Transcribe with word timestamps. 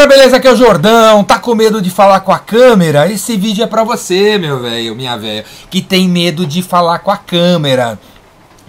galera, 0.00 0.06
beleza? 0.06 0.36
Aqui 0.36 0.48
é 0.48 0.52
o 0.52 0.56
Jordão. 0.56 1.24
Tá 1.24 1.38
com 1.38 1.54
medo 1.54 1.82
de 1.82 1.90
falar 1.90 2.20
com 2.20 2.32
a 2.32 2.38
câmera? 2.38 3.10
Esse 3.10 3.36
vídeo 3.36 3.64
é 3.64 3.66
pra 3.66 3.84
você, 3.84 4.38
meu 4.38 4.60
velho, 4.60 4.94
minha 4.94 5.16
velha, 5.16 5.44
que 5.68 5.82
tem 5.82 6.08
medo 6.08 6.46
de 6.46 6.62
falar 6.62 7.00
com 7.00 7.10
a 7.10 7.16
câmera. 7.16 7.98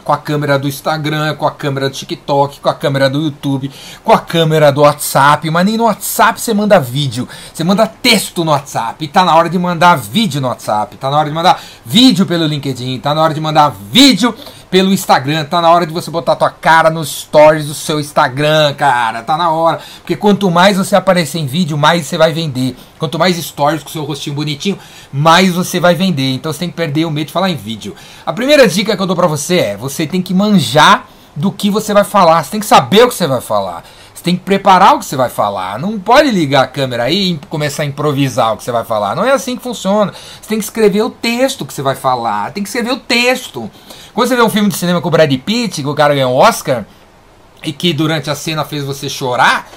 Com 0.04 0.12
a 0.12 0.18
câmera 0.18 0.58
do 0.58 0.68
Instagram, 0.68 1.36
com 1.36 1.46
a 1.46 1.52
câmera 1.52 1.88
do 1.88 1.96
TikTok, 1.96 2.60
com 2.60 2.70
a 2.70 2.74
câmera 2.74 3.10
do 3.10 3.22
YouTube, 3.22 3.72
com 4.04 4.12
a 4.12 4.18
câmera 4.18 4.72
do 4.72 4.82
WhatsApp. 4.82 5.50
Mas 5.50 5.66
nem 5.66 5.78
no 5.78 5.84
WhatsApp 5.84 6.42
você 6.42 6.54
manda 6.54 6.80
vídeo, 6.80 7.28
você 7.54 7.64
manda 7.64 7.86
texto 7.86 8.44
no 8.44 8.52
WhatsApp. 8.52 9.06
E 9.06 9.08
tá 9.08 9.24
na 9.24 9.36
hora 9.36 9.50
de 9.50 9.60
mandar 9.60 9.96
vídeo 9.98 10.42
no 10.42 10.48
WhatsApp, 10.48 10.98
tá 10.98 11.10
na 11.10 11.18
hora 11.18 11.30
de 11.30 11.36
mandar 11.36 11.62
vídeo 11.86 12.26
pelo 12.26 12.46
LinkedIn, 12.46 13.00
tá 13.00 13.14
na 13.14 13.22
hora 13.22 13.34
de 13.34 13.40
mandar 13.40 13.74
vídeo 13.92 14.36
pelo 14.72 14.94
Instagram. 14.94 15.44
Tá 15.44 15.62
na 15.62 15.70
hora 15.70 15.86
de 15.86 15.92
você 15.92 16.10
botar 16.10 16.38
tua 16.38 16.50
cara 16.50 16.90
nos 16.90 17.10
stories 17.10 17.68
do 17.68 17.74
seu 17.74 18.00
Instagram, 18.00 18.74
cara. 18.74 19.22
Tá 19.22 19.36
na 19.36 19.52
hora. 19.52 19.82
Porque 19.98 20.16
quanto 20.16 20.50
mais 20.50 20.78
você 20.78 20.96
aparecer 20.96 21.40
em 21.40 21.46
vídeo, 21.46 21.78
mais 21.78 22.08
você 22.08 22.18
vai 22.18 22.32
vender. 22.32 22.78
Quanto 22.98 23.20
mais 23.20 23.36
stories 23.36 23.84
com 23.84 23.90
seu 23.90 24.06
rostinho 24.06 24.36
bonitinho, 24.36 24.80
mais 25.12 25.54
você 25.54 25.80
vai 25.80 25.94
vender. 25.94 26.34
Então 26.34 26.52
você 26.52 26.60
tem 26.60 26.70
que 26.70 26.76
perder 26.76 27.06
o 27.06 27.12
medo 27.12 27.28
de 27.28 27.34
falar 27.34 27.50
em 27.50 27.56
vídeo. 27.56 27.94
A 28.26 28.32
primeira 28.32 28.66
dica 28.68 28.96
que 28.96 29.02
eu 29.02 29.08
dou 29.08 29.16
pra 29.16 29.28
você 29.28 29.58
é: 29.58 29.78
você 29.78 30.08
tem 30.08 30.22
que 30.22 30.34
manjar 30.34 31.06
do 31.36 31.52
que 31.52 31.70
você 31.70 31.94
vai 31.94 32.06
falar. 32.06 32.42
Você 32.42 32.52
tem 32.52 32.60
que 32.62 32.66
saber 32.66 33.04
o 33.04 33.10
que 33.10 33.16
você 33.16 33.28
vai 33.28 33.42
falar. 33.42 33.84
Você 34.22 34.26
tem 34.26 34.36
que 34.36 34.44
preparar 34.44 34.94
o 34.94 35.00
que 35.00 35.06
você 35.06 35.16
vai 35.16 35.32
falar. 35.32 35.80
Não 35.80 36.00
pode 36.00 36.30
ligar 36.30 36.66
a 36.66 36.68
câmera 36.68 37.06
aí 37.06 37.32
e 37.32 37.40
começar 37.50 37.82
a 37.82 37.88
improvisar 37.88 38.54
o 38.54 38.58
que 38.58 38.64
você 38.64 38.72
vai 38.72 38.86
falar. 38.86 39.16
Não 39.16 39.26
é 39.26 39.32
assim 39.32 39.56
que 39.56 39.64
funciona. 39.64 40.14
Você 40.40 40.48
tem 40.48 40.60
que 40.60 40.64
escrever 40.64 41.02
o 41.02 41.10
texto 41.10 41.66
que 41.66 41.74
você 41.74 41.82
vai 41.82 41.96
falar. 41.96 42.52
Tem 42.52 42.62
que 42.62 42.70
escrever 42.70 42.92
o 42.92 42.98
texto. 42.98 43.68
Quando 44.14 44.28
você 44.28 44.36
vê 44.36 44.44
um 44.44 44.50
filme 44.50 44.70
de 44.70 44.78
cinema 44.78 45.02
com 45.02 45.08
o 45.08 45.12
Brad 45.12 45.34
Pitt, 45.40 45.82
que 45.82 45.88
o 45.88 45.96
cara 45.96 46.14
ganhou 46.14 46.34
o 46.34 46.38
Oscar, 46.38 46.86
e 47.64 47.74
que 47.74 47.94
durante 47.94 48.30
a 48.30 48.36
cena 48.36 48.64
fez 48.64 48.84
você 48.84 49.10
chorar, 49.10 49.68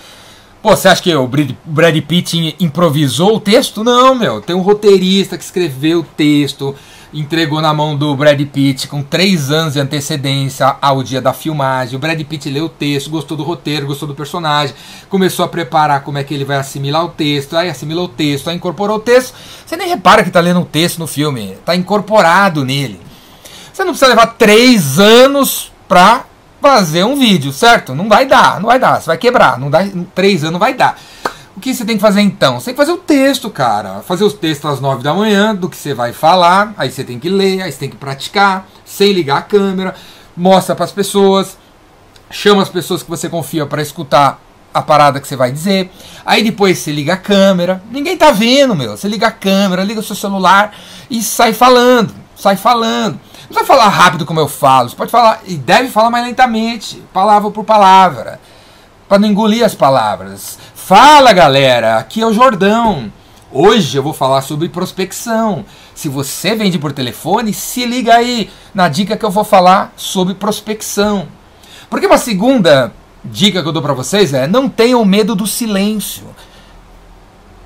Pô, 0.63 0.77
você 0.77 0.88
acha 0.88 1.02
que 1.02 1.15
o 1.15 1.27
Brad 1.27 2.01
Pitt 2.07 2.57
improvisou 2.61 3.37
o 3.37 3.41
texto? 3.41 3.83
Não, 3.83 4.15
meu. 4.15 4.43
Tem 4.43 4.55
um 4.55 4.61
roteirista 4.61 5.38
que 5.38 5.45
escreveu 5.45 6.01
o 6.01 6.02
texto, 6.02 6.74
entregou 7.15 7.60
na 7.60 7.73
mão 7.73 7.96
do 7.96 8.15
Brad 8.16 8.40
Pitt 8.40 8.88
com 8.88 9.01
três 9.01 9.51
anos 9.51 9.74
de 9.74 9.80
antecedência 9.80 10.76
ao 10.82 11.02
dia 11.02 11.23
da 11.23 11.32
filmagem. 11.32 11.95
O 11.95 11.98
Brad 11.98 12.21
Pitt 12.23 12.51
leu 12.51 12.65
o 12.65 12.68
texto, 12.68 13.09
gostou 13.09 13.37
do 13.37 13.45
roteiro, 13.45 13.87
gostou 13.87 14.09
do 14.09 14.15
personagem, 14.15 14.74
começou 15.09 15.45
a 15.45 15.48
preparar 15.48 16.02
como 16.02 16.18
é 16.18 16.24
que 16.24 16.34
ele 16.34 16.45
vai 16.45 16.56
assimilar 16.56 17.04
o 17.04 17.10
texto, 17.10 17.56
aí 17.56 17.71
assimilou 17.71 18.06
o 18.06 18.09
texto, 18.09 18.51
aí 18.51 18.56
incorporou 18.56 18.96
o 18.96 19.01
texto. 19.01 19.32
Você 19.65 19.76
nem 19.76 19.88
repara 19.88 20.23
que 20.23 20.29
está 20.29 20.40
lendo 20.40 20.59
um 20.59 20.65
texto 20.65 20.98
no 20.98 21.06
filme, 21.06 21.52
está 21.52 21.76
incorporado 21.76 22.65
nele. 22.65 23.01
Você 23.73 23.84
não 23.84 23.93
precisa 23.93 24.10
levar 24.10 24.26
três 24.34 24.99
anos 24.99 25.73
pra 25.88 26.24
fazer 26.60 27.04
um 27.04 27.16
vídeo, 27.16 27.52
certo? 27.52 27.95
Não 27.95 28.09
vai 28.09 28.26
dar, 28.26 28.59
não 28.59 28.68
vai 28.68 28.78
dar, 28.78 29.01
você 29.01 29.06
vai 29.06 29.18
quebrar, 29.18 29.59
não 29.59 29.71
dá, 29.71 29.87
três 30.15 30.43
anos 30.43 30.54
não 30.54 30.60
vai 30.60 30.74
dar. 30.74 30.99
O 31.57 31.60
que 31.60 31.73
você 31.73 31.85
tem 31.85 31.97
que 31.97 32.02
fazer 32.02 32.21
então? 32.21 32.59
Você 32.59 32.66
tem 32.66 32.74
que 32.74 32.80
fazer 32.80 32.93
o 32.93 32.99
texto, 32.99 33.49
cara. 33.49 34.02
Fazer 34.07 34.24
os 34.24 34.33
textos 34.33 34.71
às 34.71 34.80
nove 34.80 35.02
da 35.02 35.15
manhã 35.15 35.55
do 35.55 35.69
que 35.69 35.77
você 35.77 35.95
vai 35.95 36.13
falar, 36.13 36.74
aí 36.77 36.91
você 36.91 37.05
tem 37.05 37.19
que 37.19 37.29
ler, 37.29 37.63
aí 37.63 37.71
você 37.71 37.79
tem 37.79 37.91
que 37.91 37.96
praticar, 37.96 38.66
sem 38.85 39.13
ligar 39.13 39.38
a 39.38 39.43
câmera, 39.43 39.95
mostra 40.37 40.74
para 40.74 40.85
as 40.85 40.93
pessoas, 40.93 41.57
chama 42.30 42.63
as 42.63 42.69
pessoas 42.69 43.02
que 43.02 43.09
você 43.09 43.29
confia 43.29 43.65
para 43.66 43.80
escutar 43.80 44.41
a 44.74 44.83
parada 44.83 45.21
que 45.21 45.29
você 45.29 45.37
vai 45.37 45.52
dizer. 45.52 45.93
Aí 46.27 46.43
depois 46.43 46.79
você 46.79 46.91
liga 46.91 47.15
a 47.15 47.16
câmera. 47.16 47.80
Ninguém 47.91 48.16
tá 48.16 48.33
vendo, 48.33 48.74
meu. 48.74 48.96
Você 48.96 49.07
liga 49.07 49.29
a 49.29 49.33
câmera, 49.33 49.85
liga 49.85 50.01
o 50.01 50.02
seu 50.02 50.16
celular 50.16 50.74
e 51.09 51.23
sai 51.23 51.52
falando. 51.52 52.13
Sai 52.37 52.57
falando. 52.57 53.21
Não 53.45 53.49
precisa 53.49 53.66
falar 53.66 53.89
rápido 53.89 54.27
como 54.27 54.41
eu 54.41 54.49
falo, 54.49 54.89
você 54.89 54.96
pode 54.96 55.11
falar, 55.11 55.43
e 55.46 55.55
deve 55.57 55.89
falar 55.91 56.11
mais 56.11 56.24
lentamente, 56.24 57.02
palavra 57.13 57.51
por 57.51 57.63
palavra, 57.63 58.41
para 59.07 59.18
não 59.18 59.29
engolir 59.29 59.63
as 59.65 59.74
palavras. 59.74 60.59
Fala 60.87 61.32
galera, 61.32 61.96
aqui 61.96 62.21
é 62.21 62.27
o 62.27 62.32
Jordão. 62.35 63.10
Hoje 63.51 63.96
eu 63.96 64.03
vou 64.03 64.12
falar 64.12 64.43
sobre 64.43 64.69
prospecção. 64.69 65.65
Se 65.94 66.10
você 66.10 66.54
vende 66.54 66.78
por 66.78 66.93
telefone, 66.93 67.54
se 67.54 67.87
liga 67.87 68.15
aí 68.15 68.50
na 68.75 68.87
dica 68.87 69.17
que 69.17 69.25
eu 69.25 69.31
vou 69.31 69.45
falar 69.45 69.95
sobre 69.97 70.34
prospecção. 70.34 71.27
Porque 71.89 72.05
uma 72.05 72.19
segunda 72.19 72.93
dica 73.25 73.62
que 73.62 73.69
eu 73.69 73.72
dou 73.72 73.81
para 73.81 73.95
vocês 73.95 74.34
é: 74.34 74.47
não 74.47 74.69
tenham 74.69 75.03
medo 75.06 75.34
do 75.34 75.47
silêncio. 75.47 76.25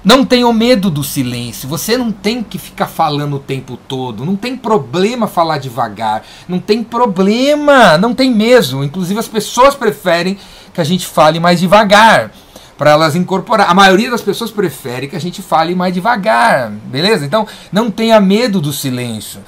Não 0.05 0.25
tenham 0.25 0.53
medo 0.53 0.89
do 0.89 1.03
silêncio. 1.03 1.69
Você 1.69 1.99
não 1.99 2.12
tem 2.12 2.41
que 2.41 2.56
ficar 2.56 2.87
falando 2.87 3.35
o 3.35 3.41
tempo 3.41 3.77
todo. 3.77 4.25
Não 4.25 4.37
tem 4.37 4.56
problema 4.56 5.27
falar 5.27 5.59
devagar. 5.59 6.23
Não 6.47 6.61
tem 6.61 6.85
problema. 6.85 7.99
Não 7.99 8.15
tem 8.15 8.33
mesmo. 8.33 8.85
Inclusive, 8.85 9.19
as 9.19 9.27
pessoas 9.27 9.75
preferem 9.75 10.39
que 10.73 10.81
a 10.81 10.85
gente 10.85 11.05
fale 11.05 11.41
mais 11.41 11.59
devagar. 11.59 12.31
Para 12.78 12.93
elas 12.93 13.15
incorporar. 13.15 13.69
A 13.69 13.75
maioria 13.75 14.11
das 14.11 14.22
pessoas 14.22 14.50
prefere 14.50 15.09
que 15.09 15.16
a 15.16 15.21
gente 15.21 15.43
fale 15.43 15.75
mais 15.75 15.93
devagar. 15.93 16.71
Beleza? 16.71 17.27
Então, 17.27 17.47
não 17.71 17.91
tenha 17.91 18.21
medo 18.21 18.61
do 18.61 18.72
silêncio. 18.72 19.41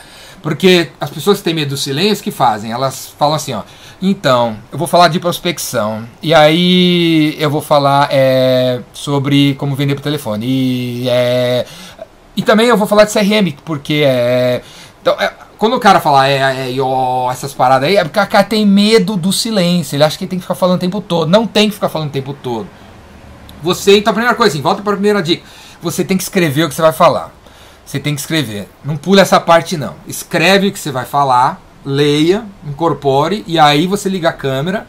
Porque 0.42 0.90
as 1.00 1.10
pessoas 1.10 1.38
que 1.38 1.44
têm 1.44 1.54
medo 1.54 1.70
do 1.70 1.76
silêncio, 1.76 2.24
que 2.24 2.30
fazem? 2.30 2.72
Elas 2.72 3.14
falam 3.16 3.36
assim, 3.36 3.54
ó. 3.54 3.62
Então, 4.02 4.56
eu 4.72 4.78
vou 4.78 4.88
falar 4.88 5.08
de 5.08 5.20
prospecção. 5.20 6.04
E 6.22 6.32
aí 6.34 7.36
eu 7.38 7.50
vou 7.50 7.60
falar 7.60 8.08
é, 8.10 8.80
sobre 8.92 9.54
como 9.54 9.76
vender 9.76 9.94
por 9.94 10.02
telefone. 10.02 10.46
E, 10.46 11.08
é, 11.08 11.66
e 12.34 12.42
também 12.42 12.66
eu 12.66 12.76
vou 12.76 12.86
falar 12.86 13.04
de 13.04 13.12
CRM, 13.12 13.54
porque 13.64 14.02
é. 14.06 14.62
Então, 15.02 15.14
é, 15.20 15.30
quando 15.58 15.76
o 15.76 15.80
cara 15.80 16.00
fala 16.00 16.26
é, 16.26 16.74
é, 16.74 16.80
ó, 16.80 17.30
essas 17.30 17.52
paradas 17.52 17.88
aí, 17.88 17.96
é 17.96 18.04
porque 18.04 18.18
o 18.18 18.26
cara 18.26 18.44
tem 18.44 18.64
medo 18.66 19.16
do 19.16 19.30
silêncio. 19.30 19.96
Ele 19.96 20.04
acha 20.04 20.16
que 20.16 20.26
tem 20.26 20.38
que 20.38 20.42
ficar 20.42 20.54
falando 20.54 20.76
o 20.76 20.80
tempo 20.80 21.02
todo. 21.02 21.28
Não 21.28 21.46
tem 21.46 21.68
que 21.68 21.74
ficar 21.74 21.90
falando 21.90 22.08
o 22.08 22.12
tempo 22.12 22.32
todo. 22.32 22.66
Você, 23.62 23.98
então, 23.98 24.10
a 24.10 24.14
primeira 24.14 24.36
coisa, 24.36 24.52
assim, 24.52 24.62
volta 24.62 24.82
para 24.82 24.92
a 24.92 24.96
primeira 24.96 25.22
dica. 25.22 25.42
Você 25.82 26.04
tem 26.04 26.16
que 26.16 26.22
escrever 26.22 26.64
o 26.64 26.68
que 26.68 26.74
você 26.74 26.82
vai 26.82 26.92
falar. 26.92 27.32
Você 27.84 27.98
tem 27.98 28.14
que 28.14 28.20
escrever. 28.20 28.68
Não 28.84 28.96
pula 28.96 29.22
essa 29.22 29.40
parte, 29.40 29.76
não. 29.76 29.94
Escreve 30.06 30.68
o 30.68 30.72
que 30.72 30.78
você 30.78 30.90
vai 30.90 31.04
falar 31.04 31.60
leia, 31.84 32.44
incorpore 32.66 33.44
e 33.46 33.58
aí 33.58 33.86
você 33.86 34.08
liga 34.08 34.28
a 34.28 34.32
câmera, 34.32 34.86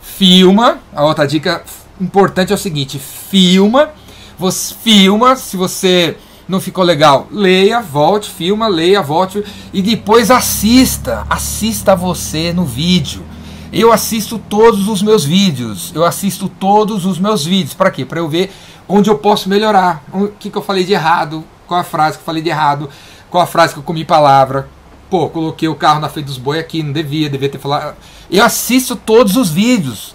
filma. 0.00 0.78
A 0.94 1.04
outra 1.04 1.26
dica 1.26 1.62
importante 2.00 2.52
é 2.52 2.54
o 2.54 2.58
seguinte: 2.58 2.98
filma, 2.98 3.90
você 4.38 4.74
filma, 4.74 5.36
se 5.36 5.56
você 5.56 6.16
não 6.48 6.60
ficou 6.60 6.82
legal, 6.82 7.28
leia, 7.30 7.80
volte, 7.80 8.28
filma, 8.28 8.66
leia, 8.66 9.00
volte 9.00 9.44
e 9.72 9.80
depois 9.80 10.30
assista, 10.30 11.24
assista 11.30 11.94
você 11.94 12.52
no 12.52 12.64
vídeo. 12.64 13.22
Eu 13.72 13.92
assisto 13.92 14.38
todos 14.38 14.88
os 14.88 15.00
meus 15.00 15.24
vídeos, 15.24 15.92
eu 15.94 16.04
assisto 16.04 16.48
todos 16.48 17.06
os 17.06 17.18
meus 17.18 17.44
vídeos, 17.44 17.72
para 17.72 17.90
quê? 17.90 18.04
Para 18.04 18.18
eu 18.18 18.28
ver 18.28 18.52
onde 18.88 19.08
eu 19.08 19.16
posso 19.16 19.48
melhorar, 19.48 20.02
o 20.12 20.26
que, 20.26 20.50
que 20.50 20.58
eu 20.58 20.62
falei 20.62 20.84
de 20.84 20.92
errado, 20.92 21.44
qual 21.68 21.78
a 21.78 21.84
frase 21.84 22.16
que 22.16 22.22
eu 22.22 22.26
falei 22.26 22.42
de 22.42 22.48
errado, 22.48 22.90
qual 23.30 23.44
a 23.44 23.46
frase 23.46 23.72
que 23.72 23.78
eu 23.78 23.84
comi 23.84 24.04
palavra, 24.04 24.68
pô, 25.08 25.28
coloquei 25.28 25.68
o 25.68 25.74
carro 25.76 26.00
na 26.00 26.08
frente 26.08 26.26
dos 26.26 26.38
boi 26.38 26.58
aqui, 26.58 26.82
não 26.82 26.92
devia, 26.92 27.30
devia 27.30 27.48
ter 27.48 27.58
falado. 27.58 27.96
Eu 28.28 28.44
assisto 28.44 28.96
todos 28.96 29.36
os 29.36 29.50
vídeos. 29.50 30.14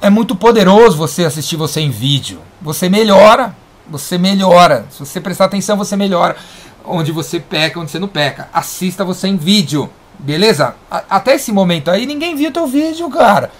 É 0.00 0.08
muito 0.08 0.36
poderoso 0.36 0.96
você 0.96 1.24
assistir 1.24 1.56
você 1.56 1.80
em 1.80 1.90
vídeo. 1.90 2.40
Você 2.62 2.88
melhora, 2.88 3.54
você 3.88 4.16
melhora. 4.16 4.86
Se 4.90 5.00
você 5.00 5.20
prestar 5.20 5.46
atenção, 5.46 5.76
você 5.76 5.96
melhora. 5.96 6.36
Onde 6.84 7.10
você 7.10 7.40
peca, 7.40 7.80
onde 7.80 7.90
você 7.90 7.98
não 7.98 8.06
peca. 8.06 8.48
Assista 8.52 9.04
você 9.04 9.26
em 9.26 9.36
vídeo, 9.36 9.90
beleza? 10.18 10.74
A 10.90 11.04
até 11.10 11.34
esse 11.34 11.52
momento 11.52 11.90
aí, 11.90 12.06
ninguém 12.06 12.34
viu 12.34 12.52
teu 12.52 12.66
vídeo, 12.66 13.08
cara. 13.10 13.50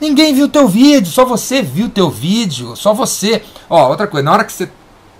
Ninguém 0.00 0.32
viu 0.32 0.48
teu 0.48 0.68
vídeo, 0.68 1.10
só 1.10 1.24
você 1.24 1.60
viu 1.60 1.88
teu 1.88 2.08
vídeo, 2.08 2.76
só 2.76 2.94
você. 2.94 3.42
Ó, 3.68 3.88
outra 3.88 4.06
coisa, 4.06 4.24
na 4.24 4.32
hora 4.32 4.44
que 4.44 4.52
você 4.52 4.70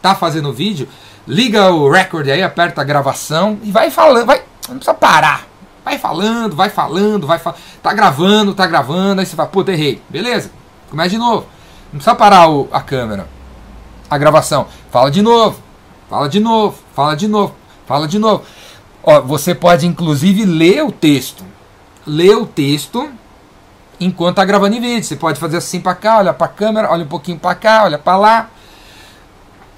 tá 0.00 0.14
fazendo 0.14 0.50
o 0.50 0.52
vídeo, 0.52 0.88
liga 1.26 1.70
o 1.72 1.90
record 1.90 2.28
aí, 2.28 2.42
aperta 2.42 2.80
a 2.80 2.84
gravação 2.84 3.58
e 3.62 3.70
vai 3.70 3.90
falando, 3.90 4.26
vai 4.26 4.42
não 4.68 4.76
precisa 4.76 4.94
parar. 4.94 5.46
Vai 5.84 5.98
falando, 5.98 6.54
vai 6.54 6.68
falando, 6.68 7.26
vai 7.26 7.38
falando. 7.38 7.58
Tá 7.82 7.92
gravando, 7.94 8.54
tá 8.54 8.66
gravando, 8.66 9.20
aí 9.20 9.26
você 9.26 9.34
fala, 9.34 9.48
puta, 9.48 9.72
errei. 9.72 10.02
Beleza, 10.08 10.50
começa 10.90 11.10
de 11.10 11.18
novo. 11.18 11.46
Não 11.92 11.98
precisa 11.98 12.14
parar 12.14 12.50
o, 12.50 12.68
a 12.70 12.80
câmera. 12.82 13.26
A 14.10 14.18
gravação. 14.18 14.66
Fala 14.90 15.10
de 15.10 15.22
novo. 15.22 15.58
Fala 16.08 16.28
de 16.28 16.40
novo. 16.40 16.78
Fala 16.94 17.16
de 17.16 17.26
novo. 17.26 17.54
Fala 17.86 18.06
de 18.06 18.18
novo. 18.18 18.44
Ó, 19.10 19.22
você 19.22 19.54
pode 19.54 19.86
inclusive 19.86 20.44
ler 20.44 20.84
o 20.84 20.92
texto. 20.92 21.42
Ler 22.06 22.36
o 22.36 22.44
texto 22.44 23.08
enquanto 23.98 24.36
tá 24.36 24.44
gravando 24.44 24.76
em 24.76 24.80
vídeo. 24.82 25.02
Você 25.02 25.16
pode 25.16 25.40
fazer 25.40 25.56
assim 25.56 25.80
para 25.80 25.94
cá, 25.94 26.18
olha 26.18 26.34
para 26.34 26.44
a 26.44 26.50
câmera, 26.50 26.90
olha 26.92 27.04
um 27.04 27.08
pouquinho 27.08 27.38
para 27.38 27.54
cá, 27.54 27.84
olha 27.84 27.96
para 27.96 28.18
lá. 28.18 28.50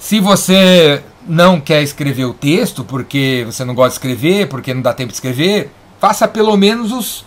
Se 0.00 0.18
você 0.18 1.00
não 1.28 1.60
quer 1.60 1.80
escrever 1.80 2.24
o 2.24 2.34
texto 2.34 2.82
porque 2.82 3.44
você 3.46 3.64
não 3.64 3.72
gosta 3.72 3.90
de 3.90 3.94
escrever, 3.94 4.48
porque 4.48 4.74
não 4.74 4.82
dá 4.82 4.92
tempo 4.92 5.10
de 5.10 5.14
escrever, 5.14 5.70
faça 6.00 6.26
pelo 6.26 6.56
menos 6.56 6.90
os, 6.90 7.24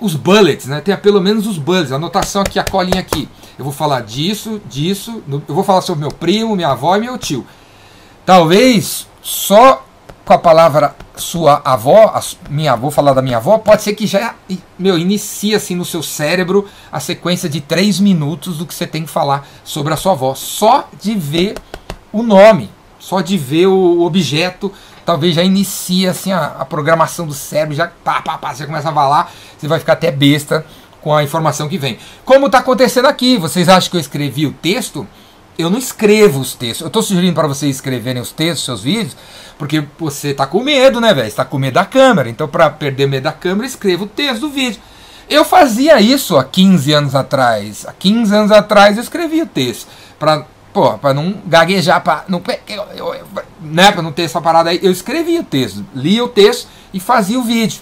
os 0.00 0.14
bullets, 0.14 0.64
né? 0.68 0.80
Tenha 0.80 0.96
pelo 0.96 1.20
menos 1.20 1.46
os 1.46 1.58
bullets, 1.58 1.92
a 1.92 1.96
anotação 1.96 2.40
aqui, 2.40 2.58
a 2.58 2.64
colinha 2.64 3.00
aqui. 3.00 3.28
Eu 3.58 3.64
vou 3.66 3.74
falar 3.74 4.00
disso, 4.00 4.58
disso, 4.70 5.22
eu 5.30 5.54
vou 5.54 5.64
falar 5.64 5.82
sobre 5.82 6.00
meu 6.00 6.12
primo, 6.12 6.56
minha 6.56 6.68
avó 6.68 6.96
e 6.96 7.00
meu 7.00 7.18
tio. 7.18 7.46
Talvez 8.24 9.06
só 9.20 9.84
com 10.24 10.32
a 10.32 10.38
palavra 10.38 10.94
sua 11.16 11.60
avó, 11.64 12.12
a 12.14 12.22
minha 12.48 12.72
avó, 12.72 12.90
falar 12.90 13.12
da 13.12 13.22
minha 13.22 13.36
avó, 13.36 13.58
pode 13.58 13.82
ser 13.82 13.94
que 13.94 14.06
já, 14.06 14.34
meu, 14.78 14.98
inicie 14.98 15.54
assim 15.54 15.74
no 15.74 15.84
seu 15.84 16.02
cérebro 16.02 16.68
a 16.90 17.00
sequência 17.00 17.48
de 17.48 17.60
três 17.60 17.98
minutos 17.98 18.58
do 18.58 18.66
que 18.66 18.74
você 18.74 18.86
tem 18.86 19.04
que 19.04 19.10
falar 19.10 19.46
sobre 19.64 19.92
a 19.92 19.96
sua 19.96 20.12
avó. 20.12 20.34
Só 20.34 20.88
de 21.00 21.14
ver 21.14 21.54
o 22.12 22.22
nome, 22.22 22.70
só 22.98 23.20
de 23.20 23.36
ver 23.36 23.66
o 23.66 24.02
objeto, 24.02 24.72
talvez 25.04 25.34
já 25.34 25.42
inicie 25.42 26.06
assim 26.06 26.32
a, 26.32 26.56
a 26.60 26.64
programação 26.64 27.26
do 27.26 27.34
cérebro, 27.34 27.74
já 27.74 27.88
pá, 28.04 28.22
pá, 28.22 28.38
pá, 28.38 28.54
você 28.54 28.64
começa 28.64 28.90
a 28.90 28.92
falar, 28.92 29.32
você 29.58 29.66
vai 29.66 29.78
ficar 29.78 29.94
até 29.94 30.10
besta 30.10 30.64
com 31.00 31.14
a 31.14 31.22
informação 31.22 31.68
que 31.68 31.76
vem. 31.76 31.98
Como 32.24 32.46
está 32.46 32.58
acontecendo 32.58 33.06
aqui, 33.06 33.36
vocês 33.36 33.68
acham 33.68 33.90
que 33.90 33.96
eu 33.96 34.00
escrevi 34.00 34.46
o 34.46 34.52
texto? 34.52 35.06
Eu 35.58 35.68
não 35.68 35.78
escrevo 35.78 36.40
os 36.40 36.54
textos. 36.54 36.80
Eu 36.80 36.86
estou 36.86 37.02
sugerindo 37.02 37.34
para 37.34 37.48
vocês 37.48 37.76
escreverem 37.76 38.20
os 38.22 38.32
textos, 38.32 38.64
seus 38.64 38.82
vídeos, 38.82 39.16
porque 39.58 39.84
você 39.98 40.28
está 40.28 40.46
com 40.46 40.62
medo, 40.62 41.00
né, 41.00 41.12
velho? 41.12 41.28
está 41.28 41.44
com 41.44 41.58
medo 41.58 41.74
da 41.74 41.84
câmera. 41.84 42.28
Então, 42.28 42.48
para 42.48 42.70
perder 42.70 43.06
medo 43.06 43.24
da 43.24 43.32
câmera, 43.32 43.66
escreva 43.66 44.04
o 44.04 44.06
texto 44.06 44.40
do 44.40 44.48
vídeo. 44.48 44.80
Eu 45.28 45.44
fazia 45.44 46.00
isso 46.00 46.36
há 46.36 46.44
15 46.44 46.92
anos 46.92 47.14
atrás. 47.14 47.86
Há 47.86 47.92
15 47.92 48.34
anos 48.34 48.52
atrás 48.52 48.96
eu 48.96 49.02
escrevia 49.02 49.44
o 49.44 49.46
texto. 49.46 49.86
Para 50.18 50.46
pô, 50.72 50.96
para 50.98 51.14
não 51.14 51.34
gaguejar, 51.46 52.02
para 52.02 52.24
não, 52.28 52.42
né, 53.60 53.94
não 54.02 54.12
ter 54.12 54.22
essa 54.22 54.40
parada 54.40 54.70
aí. 54.70 54.80
Eu 54.82 54.90
escrevia 54.90 55.40
o 55.40 55.44
texto, 55.44 55.84
lia 55.94 56.24
o 56.24 56.28
texto 56.28 56.68
e 56.92 56.98
fazia 56.98 57.38
o 57.38 57.42
vídeo. 57.42 57.80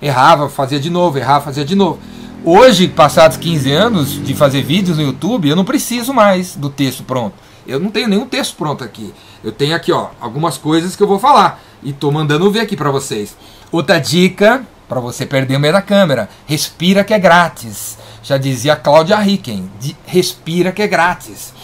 Errava, 0.00 0.48
fazia 0.48 0.80
de 0.80 0.90
novo, 0.90 1.18
errava, 1.18 1.44
fazia 1.44 1.64
de 1.64 1.76
novo. 1.76 2.00
Hoje, 2.44 2.88
passados 2.88 3.36
15 3.36 3.70
anos 3.70 4.24
de 4.24 4.34
fazer 4.34 4.62
vídeos 4.62 4.98
no 4.98 5.04
YouTube, 5.04 5.48
eu 5.48 5.54
não 5.54 5.64
preciso 5.64 6.12
mais 6.12 6.56
do 6.56 6.68
texto 6.68 7.04
pronto. 7.04 7.36
Eu 7.64 7.78
não 7.78 7.88
tenho 7.88 8.08
nenhum 8.08 8.26
texto 8.26 8.56
pronto 8.56 8.82
aqui. 8.82 9.14
Eu 9.44 9.52
tenho 9.52 9.76
aqui, 9.76 9.92
ó, 9.92 10.08
algumas 10.20 10.58
coisas 10.58 10.96
que 10.96 11.02
eu 11.04 11.06
vou 11.06 11.20
falar 11.20 11.62
e 11.84 11.92
tô 11.92 12.10
mandando 12.10 12.50
ver 12.50 12.58
aqui 12.58 12.76
para 12.76 12.90
vocês. 12.90 13.36
Outra 13.70 14.00
dica 14.00 14.66
para 14.88 14.98
você 14.98 15.24
perder 15.24 15.54
o 15.54 15.60
meio 15.60 15.72
da 15.72 15.80
câmera: 15.80 16.28
respira 16.44 17.04
que 17.04 17.14
é 17.14 17.18
grátis. 17.18 17.96
Já 18.24 18.36
dizia 18.36 18.74
Cláudia 18.74 19.18
Ricken, 19.18 19.70
respira 20.04 20.72
que 20.72 20.82
é 20.82 20.88
grátis. 20.88 21.54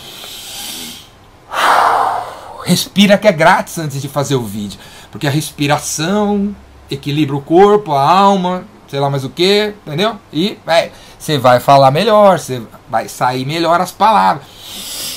Respira 2.65 3.19
que 3.19 3.27
é 3.27 3.33
grátis 3.33 3.79
antes 3.79 4.01
de 4.01 4.07
fazer 4.07 4.37
o 4.37 4.45
vídeo, 4.45 4.79
porque 5.11 5.27
a 5.27 5.31
respiração 5.31 6.55
equilibra 6.89 7.35
o 7.35 7.41
corpo, 7.41 7.93
a 7.95 8.09
alma, 8.09 8.65
sei 8.88 8.99
lá 8.99 9.11
mais 9.11 9.25
o 9.25 9.31
que, 9.31 9.75
entendeu? 9.87 10.17
E 10.32 10.58
você 11.19 11.38
vai 11.38 11.61
falar 11.61 11.90
melhor, 11.90 12.38
você 12.38 12.62
vai 12.88 13.08
sair 13.08 13.44
melhor 13.44 13.81
as 13.81 13.93
palavras. 13.93 14.44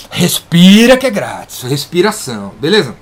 Respira 0.10 0.98
que 0.98 1.08
é 1.08 1.10
grátis, 1.10 1.62
respiração, 1.64 2.54
beleza? 2.60 2.96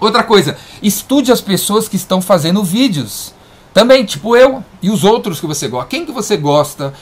Outra 0.00 0.24
coisa, 0.24 0.56
estude 0.82 1.30
as 1.30 1.40
pessoas 1.40 1.88
que 1.88 1.96
estão 1.96 2.20
fazendo 2.20 2.62
vídeos. 2.64 3.32
Também, 3.72 4.04
tipo 4.04 4.36
eu 4.36 4.62
e 4.82 4.90
os 4.90 5.04
outros 5.04 5.40
que 5.40 5.46
você 5.46 5.68
gosta. 5.68 5.88
Quem 5.88 6.04
que 6.04 6.12
você 6.12 6.36
gosta 6.36 6.92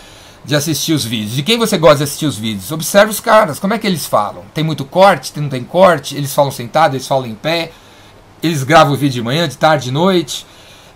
de 0.44 0.54
assistir 0.54 0.92
os 0.92 1.04
vídeos? 1.04 1.32
De 1.32 1.42
quem 1.42 1.58
você 1.58 1.78
gosta 1.78 1.98
de 1.98 2.04
assistir 2.04 2.26
os 2.26 2.36
vídeos? 2.36 2.70
Observe 2.70 3.10
os 3.10 3.20
caras, 3.20 3.58
como 3.58 3.74
é 3.74 3.78
que 3.78 3.86
eles 3.86 4.06
falam? 4.06 4.44
Tem 4.52 4.62
muito 4.62 4.84
corte, 4.84 5.38
não 5.40 5.48
tem 5.48 5.64
corte? 5.64 6.16
Eles 6.16 6.34
falam 6.34 6.50
sentado, 6.50 6.94
eles 6.94 7.06
falam 7.06 7.26
em 7.26 7.34
pé? 7.34 7.72
Eles 8.42 8.62
gravam 8.62 8.94
o 8.94 8.96
vídeo 8.96 9.14
de 9.14 9.22
manhã, 9.22 9.48
de 9.48 9.56
tarde, 9.56 9.84
de 9.84 9.90
noite? 9.90 10.46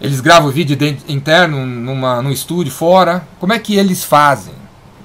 Eles 0.00 0.20
gravam 0.20 0.48
o 0.48 0.52
vídeo 0.52 0.76
dentro, 0.76 1.10
interno 1.10 1.64
numa, 1.64 2.20
num 2.20 2.30
estúdio 2.30 2.72
fora. 2.72 3.26
Como 3.40 3.52
é 3.52 3.58
que 3.58 3.76
eles 3.76 4.04
fazem? 4.04 4.54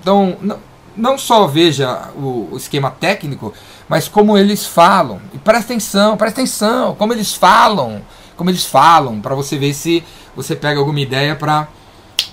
Então, 0.02 0.38
não, 0.42 0.58
não 0.96 1.18
só 1.18 1.48
veja 1.48 2.10
o, 2.16 2.50
o, 2.52 2.58
esquema 2.58 2.92
técnico, 2.92 3.54
mas 3.88 4.08
como 4.08 4.38
eles 4.38 4.66
falam. 4.66 5.22
E 5.34 5.38
presta 5.38 5.74
atenção, 5.74 6.18
presta 6.18 6.42
atenção, 6.42 6.96
como 6.96 7.14
eles 7.14 7.34
falam. 7.34 8.02
Como 8.36 8.50
eles 8.50 8.66
falam, 8.66 9.22
para 9.22 9.36
você 9.36 9.58
ver 9.58 9.74
se 9.74 10.04
você 10.36 10.56
pega 10.56 10.80
alguma 10.80 11.00
ideia 11.00 11.36
para 11.36 11.68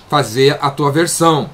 fazer 0.09 0.57
a 0.59 0.71
tua 0.71 0.91
versão. 0.91 1.49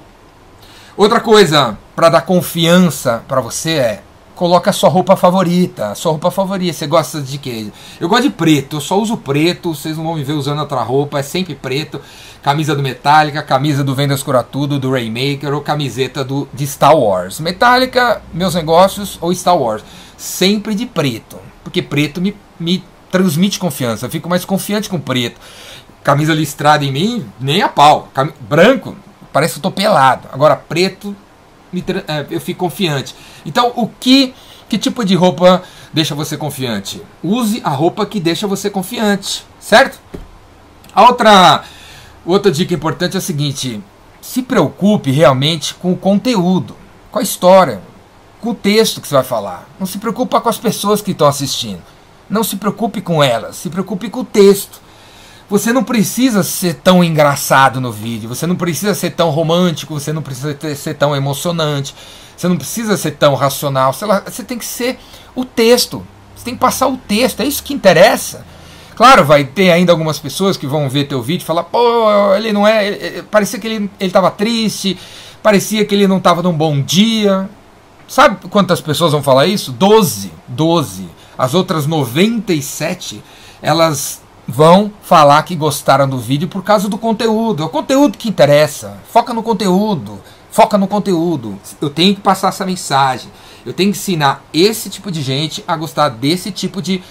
Outra 0.95 1.19
coisa 1.19 1.77
para 1.93 2.07
dar 2.09 2.21
confiança 2.21 3.21
para 3.27 3.41
você 3.41 3.71
é 3.71 4.03
coloca 4.35 4.69
a 4.69 4.73
sua 4.73 4.89
roupa 4.89 5.15
favorita. 5.15 5.91
A 5.91 5.95
sua 5.95 6.11
roupa 6.11 6.29
favorita. 6.29 6.73
Você 6.73 6.85
gosta 6.85 7.21
de 7.21 7.37
quê? 7.37 7.67
Eu 7.99 8.07
gosto 8.09 8.23
de 8.23 8.29
preto. 8.29 8.77
Eu 8.77 8.81
só 8.81 8.99
uso 8.99 9.17
preto. 9.17 9.73
Vocês 9.73 9.97
não 9.97 10.03
vão 10.03 10.15
me 10.15 10.23
ver 10.23 10.33
usando 10.33 10.59
outra 10.59 10.81
roupa. 10.81 11.19
É 11.19 11.23
sempre 11.23 11.55
preto. 11.55 12.01
Camisa 12.43 12.75
do 12.75 12.83
Metallica, 12.83 13.41
camisa 13.41 13.83
do 13.83 13.95
Vendas 13.95 14.21
Cura 14.21 14.43
Tudo, 14.43 14.77
do 14.77 14.91
Rainmaker 14.91 15.51
ou 15.51 15.61
camiseta 15.61 16.23
do, 16.23 16.47
de 16.53 16.67
Star 16.67 16.95
Wars. 16.95 17.39
Metallica, 17.39 18.21
meus 18.31 18.53
negócios 18.53 19.17
ou 19.19 19.33
Star 19.33 19.57
Wars. 19.57 19.83
Sempre 20.15 20.75
de 20.75 20.85
preto. 20.85 21.37
Porque 21.63 21.81
preto 21.81 22.21
me, 22.21 22.35
me 22.59 22.83
transmite 23.09 23.57
confiança. 23.57 24.05
Eu 24.05 24.11
fico 24.11 24.29
mais 24.29 24.45
confiante 24.45 24.89
com 24.89 24.99
preto. 24.99 25.39
Camisa 26.03 26.35
listrada 26.35 26.85
em 26.85 26.91
mim, 26.91 27.25
nem 27.39 27.63
a 27.63 27.69
pau. 27.69 28.09
Cam... 28.13 28.31
Branco, 28.41 28.95
parece 29.33 29.53
que 29.53 29.59
eu 29.59 29.63
tô 29.63 29.71
pelado. 29.71 30.27
Agora, 30.31 30.55
preto, 30.55 31.15
eu 32.29 32.39
fico 32.39 32.59
confiante. 32.59 33.15
Então, 33.45 33.73
o 33.75 33.87
que, 33.87 34.33
que 34.69 34.77
tipo 34.77 35.03
de 35.03 35.15
roupa 35.15 35.63
deixa 35.93 36.15
você 36.15 36.37
confiante? 36.37 37.01
Use 37.23 37.61
a 37.63 37.69
roupa 37.69 38.05
que 38.05 38.19
deixa 38.19 38.47
você 38.47 38.69
confiante, 38.69 39.45
certo? 39.59 39.99
A 40.93 41.03
outra, 41.03 41.63
outra 42.25 42.51
dica 42.51 42.73
importante 42.73 43.15
é 43.15 43.17
a 43.17 43.21
seguinte: 43.21 43.81
se 44.21 44.41
preocupe 44.41 45.11
realmente 45.11 45.73
com 45.75 45.91
o 45.91 45.97
conteúdo, 45.97 46.75
com 47.11 47.19
a 47.19 47.21
história, 47.23 47.81
com 48.41 48.51
o 48.51 48.55
texto 48.55 49.01
que 49.01 49.07
você 49.07 49.15
vai 49.15 49.23
falar. 49.23 49.67
Não 49.79 49.85
se 49.85 49.97
preocupe 49.97 50.39
com 50.39 50.49
as 50.49 50.57
pessoas 50.57 51.01
que 51.01 51.11
estão 51.11 51.27
assistindo. 51.27 51.81
Não 52.29 52.43
se 52.43 52.55
preocupe 52.55 53.01
com 53.01 53.23
elas, 53.23 53.55
se 53.55 53.69
preocupe 53.69 54.09
com 54.09 54.21
o 54.21 54.25
texto. 54.25 54.81
Você 55.49 55.71
não 55.71 55.83
precisa 55.83 56.41
ser 56.41 56.75
tão 56.75 57.03
engraçado 57.03 57.79
no 57.79 57.91
vídeo, 57.91 58.27
você 58.27 58.47
não 58.47 58.55
precisa 58.55 58.95
ser 58.95 59.11
tão 59.11 59.29
romântico, 59.29 59.93
você 59.93 60.11
não 60.11 60.21
precisa 60.21 60.57
ser 60.75 60.95
tão 60.95 61.15
emocionante, 61.15 61.93
você 62.35 62.47
não 62.47 62.57
precisa 62.57 62.97
ser 62.97 63.11
tão 63.11 63.35
racional, 63.35 63.93
você 63.93 64.43
tem 64.43 64.57
que 64.57 64.65
ser 64.65 64.97
o 65.35 65.45
texto. 65.45 66.05
Você 66.35 66.45
tem 66.45 66.53
que 66.55 66.59
passar 66.59 66.87
o 66.87 66.97
texto, 66.97 67.41
é 67.41 67.45
isso 67.45 67.63
que 67.63 67.73
interessa. 67.73 68.45
Claro, 68.95 69.25
vai 69.25 69.43
ter 69.43 69.71
ainda 69.71 69.91
algumas 69.91 70.19
pessoas 70.19 70.57
que 70.57 70.65
vão 70.65 70.89
ver 70.89 71.05
teu 71.05 71.21
vídeo 71.21 71.43
e 71.43 71.45
falar, 71.45 71.63
pô, 71.63 72.33
ele 72.35 72.51
não 72.51 72.65
é. 72.65 72.87
Ele, 72.87 73.23
parecia 73.23 73.59
que 73.59 73.67
ele 73.67 73.91
estava 73.99 74.31
triste, 74.31 74.97
parecia 75.43 75.85
que 75.85 75.93
ele 75.93 76.07
não 76.07 76.17
estava 76.17 76.41
num 76.41 76.53
bom 76.53 76.81
dia. 76.81 77.49
Sabe 78.07 78.47
quantas 78.49 78.79
pessoas 78.79 79.11
vão 79.11 79.21
falar 79.21 79.47
isso? 79.47 79.71
Doze. 79.71 80.31
Doze. 80.47 81.09
As 81.37 81.53
outras 81.53 81.85
97, 81.85 83.21
elas 83.61 84.21
vão 84.47 84.91
falar 85.01 85.41
que 85.43 85.55
gostaram 85.55 86.07
do 86.07 86.17
vídeo 86.17 86.47
por 86.47 86.63
causa 86.63 86.87
do 86.87 86.97
conteúdo. 86.97 87.63
É 87.63 87.65
o 87.65 87.69
conteúdo 87.69 88.17
que 88.17 88.29
interessa. 88.29 88.97
Foca 89.11 89.33
no 89.33 89.41
conteúdo. 89.41 90.21
Foca 90.51 90.77
no 90.77 90.87
conteúdo. 90.87 91.59
Eu 91.81 91.89
tenho 91.89 92.15
que 92.15 92.21
passar 92.21 92.49
essa 92.49 92.65
mensagem. 92.65 93.29
Eu 93.65 93.73
tenho 93.73 93.91
que 93.91 93.97
ensinar 93.97 94.43
esse 94.53 94.89
tipo 94.89 95.11
de 95.11 95.21
gente 95.21 95.63
a 95.67 95.75
gostar 95.75 96.09
desse 96.09 96.51
tipo 96.51 96.81
de. 96.81 97.03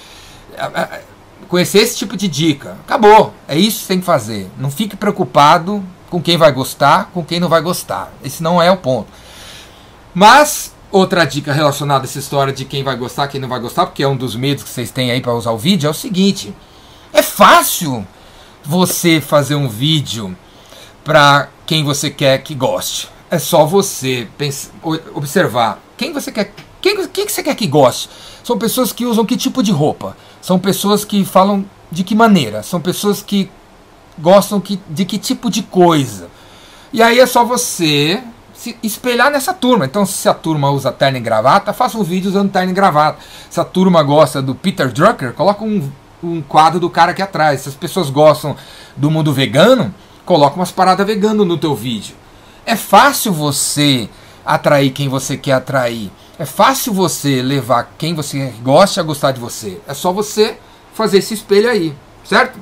conhecer 1.48 1.78
esse 1.80 1.96
tipo 1.96 2.16
de 2.16 2.28
dica. 2.28 2.78
Acabou. 2.84 3.34
É 3.48 3.58
isso 3.58 3.82
que 3.82 3.88
tem 3.88 4.00
que 4.00 4.06
fazer. 4.06 4.48
Não 4.56 4.70
fique 4.70 4.96
preocupado 4.96 5.82
com 6.08 6.22
quem 6.22 6.36
vai 6.36 6.52
gostar, 6.52 7.10
com 7.12 7.24
quem 7.24 7.40
não 7.40 7.48
vai 7.48 7.60
gostar. 7.60 8.12
Esse 8.22 8.42
não 8.42 8.62
é 8.62 8.70
o 8.70 8.76
ponto. 8.76 9.08
Mas 10.14 10.72
Outra 10.94 11.24
dica 11.24 11.52
relacionada 11.52 12.04
a 12.04 12.06
essa 12.06 12.20
história 12.20 12.52
de 12.52 12.64
quem 12.64 12.84
vai 12.84 12.94
gostar, 12.94 13.26
quem 13.26 13.40
não 13.40 13.48
vai 13.48 13.58
gostar, 13.58 13.84
porque 13.86 14.04
é 14.04 14.06
um 14.06 14.16
dos 14.16 14.36
medos 14.36 14.62
que 14.62 14.70
vocês 14.70 14.92
têm 14.92 15.10
aí 15.10 15.20
para 15.20 15.34
usar 15.34 15.50
o 15.50 15.58
vídeo, 15.58 15.88
é 15.88 15.90
o 15.90 15.94
seguinte: 15.94 16.54
é 17.14 17.22
fácil 17.22 18.04
você 18.64 19.20
fazer 19.20 19.54
um 19.54 19.68
vídeo 19.68 20.36
para 21.04 21.48
quem 21.64 21.84
você 21.84 22.10
quer 22.10 22.42
que 22.42 22.54
goste. 22.54 23.08
É 23.30 23.38
só 23.38 23.64
você 23.64 24.26
pensar, 24.36 24.72
observar 25.14 25.80
quem 25.96 26.12
você 26.12 26.32
quer, 26.32 26.52
quem, 26.82 27.06
quem 27.08 27.28
você 27.28 27.42
quer 27.42 27.54
que 27.54 27.68
goste. 27.68 28.10
São 28.42 28.58
pessoas 28.58 28.92
que 28.92 29.06
usam 29.06 29.24
que 29.24 29.36
tipo 29.36 29.62
de 29.62 29.70
roupa? 29.70 30.16
São 30.42 30.58
pessoas 30.58 31.04
que 31.04 31.24
falam 31.24 31.64
de 31.90 32.02
que 32.02 32.14
maneira? 32.14 32.62
São 32.62 32.80
pessoas 32.80 33.22
que 33.22 33.50
gostam 34.18 34.60
que, 34.60 34.80
de 34.88 35.04
que 35.04 35.16
tipo 35.16 35.48
de 35.48 35.62
coisa? 35.62 36.28
E 36.92 37.02
aí 37.02 37.20
é 37.20 37.26
só 37.26 37.44
você 37.44 38.22
se 38.52 38.76
espelhar 38.82 39.30
nessa 39.30 39.54
turma. 39.54 39.84
Então, 39.84 40.04
se 40.04 40.28
a 40.28 40.34
turma 40.34 40.70
usa 40.70 40.92
terno 40.92 41.18
e 41.18 41.20
gravata, 41.20 41.72
faça 41.72 41.98
um 41.98 42.02
vídeo 42.02 42.28
usando 42.28 42.50
terno 42.50 42.70
e 42.70 42.74
gravata. 42.74 43.18
Se 43.50 43.60
a 43.60 43.64
turma 43.64 44.02
gosta 44.02 44.40
do 44.40 44.54
Peter 44.54 44.92
Drucker, 44.92 45.32
coloca 45.32 45.64
um 45.64 45.90
um 46.24 46.42
quadro 46.42 46.80
do 46.80 46.90
cara 46.90 47.12
aqui 47.12 47.22
atrás. 47.22 47.60
Se 47.60 47.68
as 47.68 47.74
pessoas 47.74 48.10
gostam 48.10 48.56
do 48.96 49.10
mundo 49.10 49.32
vegano, 49.32 49.94
coloca 50.24 50.56
umas 50.56 50.70
paradas 50.70 51.06
vegano 51.06 51.44
no 51.44 51.58
teu 51.58 51.74
vídeo. 51.74 52.14
É 52.66 52.76
fácil 52.76 53.32
você 53.32 54.08
atrair 54.44 54.90
quem 54.90 55.08
você 55.08 55.36
quer 55.36 55.52
atrair. 55.52 56.10
É 56.38 56.44
fácil 56.44 56.92
você 56.92 57.42
levar 57.42 57.94
quem 57.96 58.14
você 58.14 58.52
gosta 58.62 59.00
a 59.00 59.04
gostar 59.04 59.32
de 59.32 59.40
você. 59.40 59.80
É 59.86 59.94
só 59.94 60.12
você 60.12 60.56
fazer 60.92 61.18
esse 61.18 61.34
espelho 61.34 61.68
aí, 61.68 61.94
certo? 62.24 62.58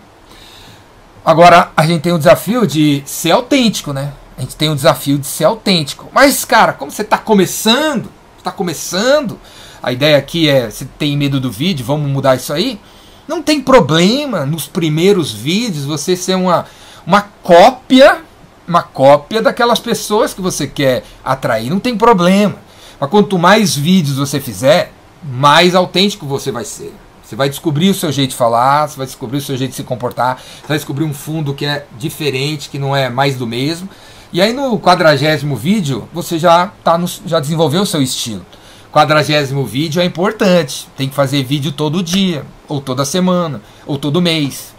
Agora 1.24 1.70
a 1.76 1.86
gente 1.86 2.02
tem 2.02 2.12
o 2.12 2.18
desafio 2.18 2.66
de 2.66 3.02
ser 3.06 3.30
autêntico, 3.30 3.92
né? 3.92 4.12
A 4.36 4.40
gente 4.40 4.56
tem 4.56 4.68
o 4.68 4.74
desafio 4.74 5.18
de 5.18 5.26
ser 5.26 5.44
autêntico. 5.44 6.08
Mas, 6.12 6.44
cara, 6.44 6.72
como 6.72 6.90
você 6.90 7.02
está 7.02 7.16
começando, 7.16 8.10
está 8.38 8.50
começando, 8.50 9.38
a 9.82 9.92
ideia 9.92 10.16
aqui 10.16 10.48
é, 10.48 10.70
você 10.70 10.84
tem 10.98 11.16
medo 11.16 11.40
do 11.40 11.50
vídeo, 11.50 11.84
vamos 11.84 12.10
mudar 12.10 12.36
isso 12.36 12.52
aí. 12.52 12.80
Não 13.26 13.42
tem 13.42 13.60
problema 13.60 14.44
nos 14.44 14.66
primeiros 14.66 15.32
vídeos 15.32 15.84
você 15.84 16.16
ser 16.16 16.34
uma, 16.34 16.66
uma 17.06 17.22
cópia, 17.42 18.22
uma 18.66 18.82
cópia 18.82 19.40
daquelas 19.40 19.78
pessoas 19.78 20.34
que 20.34 20.40
você 20.40 20.66
quer 20.66 21.04
atrair. 21.24 21.70
Não 21.70 21.78
tem 21.78 21.96
problema. 21.96 22.56
Mas 22.98 23.10
quanto 23.10 23.38
mais 23.38 23.76
vídeos 23.76 24.16
você 24.16 24.40
fizer, 24.40 24.92
mais 25.22 25.74
autêntico 25.74 26.26
você 26.26 26.50
vai 26.50 26.64
ser. 26.64 26.92
Você 27.22 27.36
vai 27.36 27.48
descobrir 27.48 27.88
o 27.88 27.94
seu 27.94 28.12
jeito 28.12 28.30
de 28.30 28.36
falar, 28.36 28.88
você 28.88 28.96
vai 28.96 29.06
descobrir 29.06 29.38
o 29.38 29.40
seu 29.40 29.56
jeito 29.56 29.70
de 29.70 29.76
se 29.76 29.84
comportar, 29.84 30.36
você 30.36 30.68
vai 30.68 30.76
descobrir 30.76 31.04
um 31.04 31.14
fundo 31.14 31.54
que 31.54 31.64
é 31.64 31.86
diferente, 31.98 32.68
que 32.68 32.78
não 32.78 32.94
é 32.94 33.08
mais 33.08 33.36
do 33.36 33.46
mesmo. 33.46 33.88
E 34.32 34.40
aí 34.40 34.52
no 34.52 34.78
quadragésimo 34.78 35.56
vídeo, 35.56 36.08
você 36.12 36.38
já, 36.38 36.72
tá 36.84 36.98
no, 36.98 37.06
já 37.26 37.40
desenvolveu 37.40 37.82
o 37.82 37.86
seu 37.86 38.02
estilo. 38.02 38.44
Quadragésimo 38.92 39.64
vídeo 39.64 40.02
é 40.02 40.04
importante. 40.04 40.86
Tem 40.96 41.08
que 41.08 41.14
fazer 41.14 41.42
vídeo 41.42 41.72
todo 41.72 42.02
dia, 42.02 42.44
ou 42.68 42.78
toda 42.78 43.06
semana, 43.06 43.62
ou 43.86 43.96
todo 43.96 44.20
mês. 44.20 44.74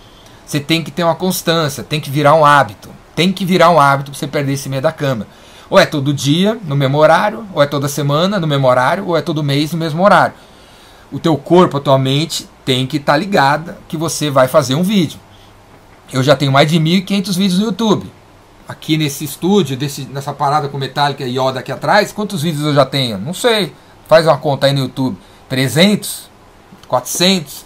Você 0.45 0.59
tem 0.59 0.83
que 0.83 0.91
ter 0.91 1.03
uma 1.03 1.15
constância, 1.15 1.83
tem 1.83 1.99
que 1.99 2.11
virar 2.11 2.35
um 2.35 2.45
hábito. 2.45 2.89
Tem 3.15 3.33
que 3.33 3.43
virar 3.43 3.71
um 3.71 3.79
hábito 3.79 4.11
para 4.11 4.19
você 4.19 4.27
perder 4.27 4.53
esse 4.53 4.69
meio 4.69 4.83
da 4.83 4.91
cama. 4.91 5.25
Ou 5.67 5.79
é 5.79 5.85
todo 5.87 6.13
dia, 6.13 6.59
no 6.63 6.75
mesmo 6.75 6.99
horário, 6.99 7.47
ou 7.55 7.63
é 7.63 7.65
toda 7.65 7.87
semana, 7.87 8.39
no 8.39 8.45
mesmo 8.45 8.67
horário, 8.67 9.07
ou 9.07 9.17
é 9.17 9.21
todo 9.21 9.43
mês, 9.43 9.71
no 9.71 9.79
mesmo 9.79 10.03
horário. 10.03 10.35
O 11.11 11.17
teu 11.17 11.35
corpo, 11.35 11.77
a 11.77 11.81
tua 11.81 11.97
mente 11.97 12.47
tem 12.63 12.85
que 12.85 12.97
estar 12.97 13.13
tá 13.13 13.17
ligada 13.17 13.79
que 13.87 13.97
você 13.97 14.29
vai 14.29 14.47
fazer 14.47 14.75
um 14.75 14.83
vídeo. 14.83 15.19
Eu 16.11 16.21
já 16.21 16.35
tenho 16.35 16.51
mais 16.51 16.69
de 16.69 16.79
1.500 16.79 17.35
vídeos 17.35 17.59
no 17.59 17.65
YouTube. 17.65 18.11
Aqui 18.67 18.95
nesse 18.95 19.25
estúdio, 19.25 19.75
desse, 19.75 20.03
nessa 20.05 20.33
parada 20.33 20.69
com 20.69 20.77
metálica 20.77 21.23
e 21.23 21.39
Yoda 21.39 21.59
aqui 21.59 21.71
atrás, 21.71 22.11
quantos 22.11 22.43
vídeos 22.43 22.63
eu 22.63 22.73
já 22.75 22.85
tenho? 22.85 23.17
Não 23.17 23.33
sei. 23.33 23.73
Faz 24.07 24.27
uma 24.27 24.37
conta 24.37 24.67
aí 24.67 24.73
no 24.73 24.81
YouTube. 24.81 25.17
300? 25.49 26.29
400? 26.87 27.63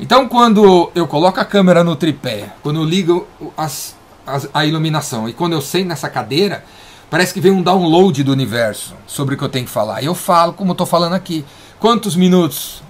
Então, 0.00 0.28
quando 0.28 0.90
eu 0.94 1.06
coloco 1.06 1.40
a 1.40 1.44
câmera 1.44 1.82
no 1.82 1.96
tripé, 1.96 2.52
quando 2.62 2.80
eu 2.80 2.84
ligo 2.84 3.26
as, 3.56 3.96
as, 4.26 4.48
a 4.54 4.64
iluminação 4.64 5.28
e 5.28 5.32
quando 5.32 5.54
eu 5.54 5.60
sento 5.60 5.88
nessa 5.88 6.08
cadeira, 6.08 6.64
Parece 7.10 7.32
que 7.32 7.40
vem 7.40 7.50
um 7.50 7.62
download 7.62 8.22
do 8.22 8.30
universo 8.32 8.94
sobre 9.06 9.34
o 9.34 9.38
que 9.38 9.42
eu 9.42 9.48
tenho 9.48 9.64
que 9.64 9.70
falar. 9.70 10.02
E 10.02 10.06
eu 10.06 10.14
falo 10.14 10.52
como 10.52 10.70
eu 10.70 10.72
estou 10.72 10.86
falando 10.86 11.14
aqui. 11.14 11.42
Quantos 11.80 12.14
minutos? 12.14 12.82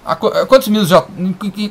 Quantos 0.48 0.66
minutos 0.66 0.88
já. 0.88 1.04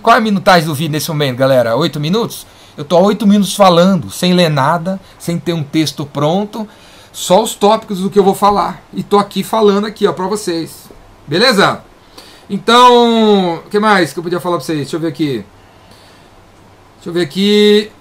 Qual 0.01 0.15
é 0.15 0.19
a 0.19 0.21
minutagem 0.21 0.65
do 0.65 0.73
vídeo 0.73 0.93
nesse 0.93 1.09
momento, 1.09 1.37
galera? 1.37 1.75
Oito 1.75 1.99
minutos? 1.99 2.47
Eu 2.77 2.83
estou 2.83 2.99
há 2.99 3.01
oito 3.01 3.27
minutos 3.27 3.53
falando, 3.53 4.09
sem 4.09 4.33
ler 4.33 4.49
nada, 4.49 4.99
sem 5.19 5.37
ter 5.37 5.51
um 5.51 5.63
texto 5.63 6.05
pronto, 6.05 6.67
só 7.11 7.41
os 7.41 7.55
tópicos 7.55 7.99
do 7.99 8.09
que 8.09 8.19
eu 8.19 8.23
vou 8.23 8.35
falar. 8.35 8.81
E 8.93 9.01
estou 9.01 9.19
aqui 9.19 9.43
falando 9.43 9.85
aqui, 9.85 10.07
ó, 10.07 10.13
para 10.13 10.27
vocês. 10.27 10.87
Beleza? 11.27 11.81
Então, 12.49 13.55
o 13.55 13.69
que 13.69 13.79
mais 13.79 14.13
que 14.13 14.19
eu 14.19 14.23
podia 14.23 14.39
falar 14.39 14.57
para 14.57 14.65
vocês? 14.65 14.79
Deixa 14.79 14.95
eu 14.95 14.99
ver 14.99 15.07
aqui. 15.07 15.45
Deixa 16.95 17.09
eu 17.09 17.13
ver 17.13 17.21
aqui. 17.21 17.91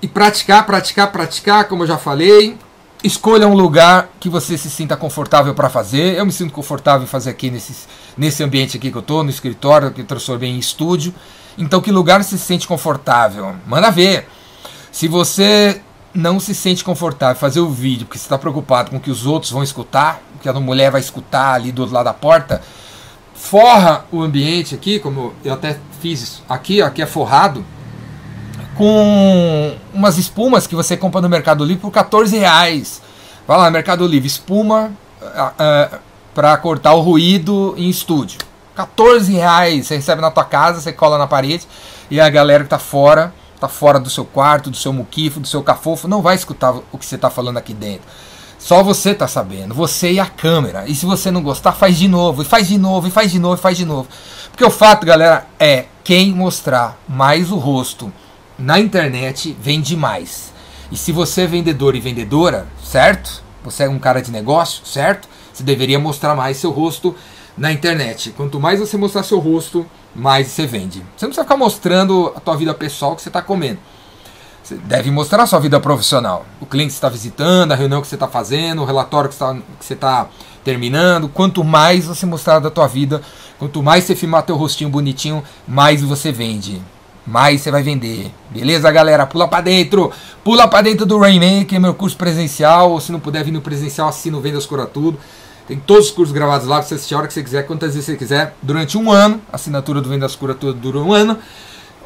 E 0.00 0.06
praticar, 0.06 0.64
praticar, 0.64 1.10
praticar, 1.10 1.64
como 1.66 1.82
eu 1.82 1.86
já 1.86 1.98
falei. 1.98 2.56
Escolha 3.02 3.48
um 3.48 3.54
lugar 3.54 4.08
que 4.20 4.28
você 4.28 4.56
se 4.56 4.70
sinta 4.70 4.96
confortável 4.96 5.54
para 5.54 5.68
fazer. 5.68 6.16
Eu 6.16 6.24
me 6.24 6.32
sinto 6.32 6.52
confortável 6.52 7.02
em 7.02 7.08
fazer 7.08 7.30
aqui 7.30 7.50
nesse, 7.50 7.88
nesse 8.16 8.42
ambiente 8.44 8.76
aqui 8.76 8.90
que 8.90 8.96
eu 8.96 9.00
estou, 9.00 9.24
no 9.24 9.30
escritório, 9.30 9.90
que 9.90 10.02
eu 10.02 10.04
transformei 10.04 10.50
em 10.50 10.58
estúdio. 10.58 11.12
Então, 11.58 11.80
que 11.80 11.90
lugar 11.90 12.22
você 12.22 12.38
se 12.38 12.44
sente 12.44 12.68
confortável? 12.68 13.56
Manda 13.66 13.90
ver. 13.90 14.28
Se 14.92 15.08
você 15.08 15.80
não 16.14 16.40
se 16.40 16.54
sente 16.54 16.82
confortável 16.82 17.36
fazer 17.36 17.60
o 17.60 17.68
vídeo 17.68 18.06
porque 18.06 18.18
você 18.18 18.24
está 18.24 18.38
preocupado 18.38 18.90
com 18.90 18.96
o 18.96 19.00
que 19.00 19.10
os 19.10 19.26
outros 19.26 19.52
vão 19.52 19.62
escutar, 19.62 20.22
que 20.40 20.48
a 20.48 20.52
mulher 20.54 20.90
vai 20.90 21.00
escutar 21.00 21.54
ali 21.54 21.72
do 21.72 21.82
outro 21.82 21.94
lado 21.94 22.04
da 22.04 22.14
porta, 22.14 22.62
forra 23.34 24.04
o 24.10 24.22
ambiente 24.22 24.74
aqui, 24.74 24.98
como 24.98 25.34
eu 25.44 25.54
até 25.54 25.78
fiz 26.00 26.22
isso. 26.22 26.44
Aqui, 26.48 26.82
ó, 26.82 26.86
aqui 26.86 27.02
é 27.02 27.06
forrado 27.06 27.64
com 28.76 29.74
umas 29.92 30.18
espumas 30.18 30.66
que 30.66 30.74
você 30.74 30.96
compra 30.96 31.20
no 31.20 31.28
Mercado 31.28 31.64
Livre 31.64 31.82
por 31.82 31.90
14 31.90 32.36
reais. 32.36 33.00
Vai 33.46 33.56
lá, 33.58 33.70
Mercado 33.70 34.06
Livre, 34.06 34.26
espuma 34.26 34.92
uh, 35.20 35.26
uh, 35.26 35.98
para 36.34 36.56
cortar 36.58 36.94
o 36.94 37.00
ruído 37.00 37.74
em 37.76 37.88
estúdio. 37.88 38.38
14 38.74 39.32
reais, 39.32 39.86
você 39.86 39.96
recebe 39.96 40.20
na 40.20 40.30
tua 40.30 40.44
casa, 40.44 40.80
você 40.80 40.92
cola 40.92 41.16
na 41.16 41.26
parede 41.26 41.66
e 42.10 42.20
a 42.20 42.28
galera 42.28 42.64
que 42.64 42.70
tá 42.70 42.78
fora, 42.78 43.32
tá 43.58 43.68
fora 43.68 43.98
do 43.98 44.10
seu 44.10 44.24
quarto, 44.24 44.70
do 44.70 44.76
seu 44.76 44.92
muquifo, 44.92 45.40
do 45.40 45.48
seu 45.48 45.62
cafofo, 45.62 46.06
não 46.06 46.20
vai 46.20 46.34
escutar 46.34 46.74
o 46.92 46.98
que 46.98 47.06
você 47.06 47.16
tá 47.16 47.30
falando 47.30 47.56
aqui 47.56 47.72
dentro. 47.72 48.06
Só 48.66 48.82
você 48.82 49.14
tá 49.14 49.28
sabendo, 49.28 49.72
você 49.76 50.10
e 50.10 50.18
a 50.18 50.26
câmera. 50.26 50.88
E 50.88 50.94
se 50.96 51.06
você 51.06 51.30
não 51.30 51.40
gostar, 51.40 51.70
faz 51.70 51.96
de 51.96 52.08
novo, 52.08 52.42
e 52.42 52.44
faz 52.44 52.66
de 52.66 52.76
novo, 52.76 53.06
e 53.06 53.12
faz 53.12 53.30
de 53.30 53.38
novo, 53.38 53.54
e 53.54 53.62
faz 53.62 53.76
de 53.76 53.84
novo. 53.84 54.08
Porque 54.50 54.64
o 54.64 54.70
fato, 54.70 55.06
galera, 55.06 55.46
é 55.56 55.84
quem 56.02 56.32
mostrar 56.32 56.98
mais 57.08 57.52
o 57.52 57.58
rosto 57.58 58.12
na 58.58 58.80
internet 58.80 59.56
vende 59.60 59.96
mais. 59.96 60.52
E 60.90 60.96
se 60.96 61.12
você 61.12 61.42
é 61.42 61.46
vendedor 61.46 61.94
e 61.94 62.00
vendedora, 62.00 62.66
certo? 62.82 63.40
Você 63.62 63.84
é 63.84 63.88
um 63.88 64.00
cara 64.00 64.20
de 64.20 64.32
negócio, 64.32 64.84
certo? 64.84 65.28
Você 65.52 65.62
deveria 65.62 66.00
mostrar 66.00 66.34
mais 66.34 66.56
seu 66.56 66.72
rosto 66.72 67.14
na 67.56 67.70
internet. 67.70 68.32
Quanto 68.36 68.58
mais 68.58 68.80
você 68.80 68.96
mostrar 68.96 69.22
seu 69.22 69.38
rosto, 69.38 69.86
mais 70.12 70.48
você 70.48 70.66
vende. 70.66 71.04
Você 71.16 71.24
não 71.24 71.28
precisa 71.28 71.44
ficar 71.44 71.56
mostrando 71.56 72.32
a 72.34 72.40
tua 72.40 72.56
vida 72.56 72.74
pessoal 72.74 73.14
que 73.14 73.22
você 73.22 73.28
está 73.28 73.40
comendo. 73.40 73.78
Você 74.66 74.74
deve 74.74 75.12
mostrar 75.12 75.44
a 75.44 75.46
sua 75.46 75.60
vida 75.60 75.78
profissional. 75.78 76.44
O 76.60 76.66
cliente 76.66 76.88
que 76.88 76.94
está 76.94 77.08
visitando, 77.08 77.70
a 77.70 77.76
reunião 77.76 78.00
que 78.00 78.08
você 78.08 78.16
está 78.16 78.26
fazendo, 78.26 78.82
o 78.82 78.84
relatório 78.84 79.30
que, 79.30 79.36
você 79.36 79.94
está 79.94 80.26
terminando. 80.64 81.28
Quanto 81.28 81.62
mais 81.62 82.04
você 82.04 82.26
mostrar 82.26 82.58
da 82.58 82.68
tua 82.68 82.88
vida, 82.88 83.22
quanto 83.60 83.80
mais 83.80 84.02
você 84.02 84.16
filmar 84.16 84.42
teu 84.42 84.56
rostinho 84.56 84.90
bonitinho, 84.90 85.40
mais 85.68 86.02
você 86.02 86.32
vende 86.32 86.82
mais 87.28 87.60
você 87.60 87.72
vai 87.72 87.82
vender. 87.82 88.30
Beleza, 88.50 88.88
galera? 88.92 89.26
Pula 89.26 89.48
para 89.48 89.60
dentro. 89.60 90.12
Pula 90.44 90.68
para 90.68 90.82
dentro 90.82 91.04
do 91.04 91.18
Rainmaker, 91.18 91.80
meu 91.80 91.92
curso 91.92 92.16
presencial. 92.16 92.92
Ou 92.92 93.00
se 93.00 93.10
não 93.10 93.18
puder 93.18 93.42
vir 93.42 93.50
no 93.50 93.60
presencial, 93.60 94.08
assina 94.08 94.36
o 94.36 94.40
Vendas 94.40 94.64
Cura 94.64 94.86
Tudo. 94.86 95.18
Tem 95.66 95.76
todos 95.76 96.06
os 96.06 96.12
cursos 96.12 96.32
gravados 96.32 96.68
lá 96.68 96.76
para 96.76 96.86
você 96.86 96.94
assistir 96.94 97.16
a 97.16 97.18
hora 97.18 97.26
que 97.26 97.34
você 97.34 97.42
quiser, 97.42 97.66
quantas 97.66 97.94
vezes 97.94 98.06
você 98.06 98.16
quiser, 98.16 98.54
durante 98.62 98.96
um 98.96 99.10
ano. 99.10 99.40
A 99.52 99.56
assinatura 99.56 100.00
do 100.00 100.08
Vendas 100.08 100.36
Cura 100.36 100.54
Tudo 100.54 100.74
dura 100.74 100.98
um 100.98 101.12
ano. 101.12 101.36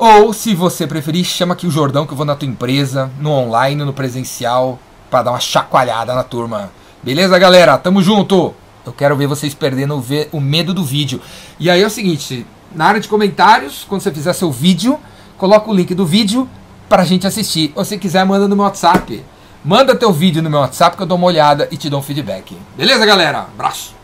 Ou, 0.02 0.33
se 0.33 0.54
você 0.54 0.87
preferir, 0.87 1.26
chama 1.26 1.52
aqui 1.52 1.66
o 1.66 1.71
Jordão 1.71 2.07
que 2.07 2.12
eu 2.14 2.16
vou 2.16 2.25
na 2.25 2.35
tua 2.35 2.49
empresa, 2.49 3.11
no 3.21 3.33
online, 3.33 3.85
no 3.85 3.92
presencial, 3.92 4.78
para 5.11 5.25
dar 5.25 5.33
uma 5.33 5.40
chacoalhada 5.40 6.14
na 6.14 6.23
turma. 6.23 6.71
Beleza, 7.02 7.38
galera? 7.38 7.76
Tamo 7.76 8.02
junto! 8.02 8.54
Eu 8.87 8.95
quero 8.95 9.14
ver 9.14 9.26
vocês 9.26 9.52
perdendo 9.52 10.02
o 10.33 10.40
medo 10.40 10.73
do 10.73 10.83
vídeo. 10.83 11.21
E 11.59 11.69
aí 11.69 11.83
é 11.83 11.87
o 11.87 11.90
seguinte, 11.90 12.47
na 12.75 12.87
área 12.87 12.99
de 12.99 13.09
comentários, 13.09 13.85
quando 13.87 14.00
você 14.00 14.11
fizer 14.11 14.33
seu 14.33 14.50
vídeo, 14.50 14.99
coloca 15.37 15.71
o 15.71 15.75
link 15.75 15.95
do 15.95 16.07
vídeo 16.07 16.49
para 16.88 17.02
a 17.02 17.04
gente 17.04 17.26
assistir. 17.26 17.71
Ou 17.75 17.85
se 17.85 17.99
quiser, 17.99 18.25
manda 18.25 18.49
no 18.49 18.57
meu 18.57 18.64
WhatsApp. 18.64 19.23
Manda 19.62 19.95
teu 19.95 20.14
vídeo 20.14 20.42
no 20.42 20.49
meu 20.49 20.61
WhatsApp 20.61 20.97
que 20.97 21.02
eu 21.02 21.07
dou 21.07 21.19
uma 21.19 21.26
olhada 21.26 21.69
e 21.71 21.76
te 21.76 21.90
dou 21.90 22.00
um 22.00 22.02
feedback. 22.02 22.57
Beleza, 22.75 23.04
galera? 23.04 23.40
Abraço! 23.40 24.00